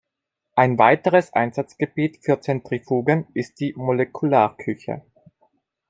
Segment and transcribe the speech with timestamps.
[0.55, 5.03] Ein weiteres Einsatzgebiet für Zentrifugen ist die Molekularküche.